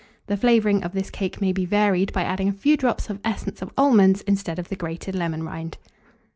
[0.25, 3.61] The flavouring of this cake may be varied by adding a few drops of essence
[3.61, 5.77] of almonds instead of the grated lemon rind.